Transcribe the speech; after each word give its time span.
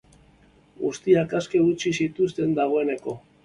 Guztiak 0.79 1.37
aske 1.41 1.63
utzi 1.67 1.95
zituzten 2.01 2.59
dagoeneko. 2.65 3.19